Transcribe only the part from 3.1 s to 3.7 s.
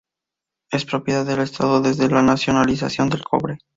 Cobre.